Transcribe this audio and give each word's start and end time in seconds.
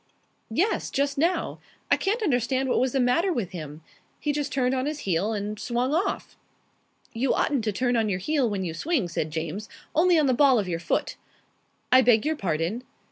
"Yes. 0.49 0.89
Just 0.89 1.19
now. 1.19 1.59
I 1.91 1.95
can't 1.95 2.23
understand 2.23 2.67
what 2.67 2.79
was 2.79 2.91
the 2.93 2.99
matter 2.99 3.31
with 3.31 3.51
him. 3.51 3.83
He 4.19 4.31
just 4.31 4.51
turned 4.51 4.73
on 4.73 4.87
his 4.87 5.01
heel 5.01 5.31
and 5.31 5.59
swung 5.59 5.93
off." 5.93 6.35
"You 7.13 7.35
oughtn't 7.35 7.63
to 7.65 7.71
turn 7.71 7.95
on 7.95 8.09
your 8.09 8.17
heel 8.17 8.49
when 8.49 8.65
you 8.65 8.73
swing," 8.73 9.07
said 9.07 9.29
James; 9.29 9.69
"only 9.93 10.17
on 10.17 10.25
the 10.25 10.33
ball 10.33 10.57
of 10.57 10.65
the 10.65 10.75
foot." 10.79 11.17
"I 11.91 12.01
beg 12.01 12.25
your 12.25 12.35
pardon?" 12.35 12.81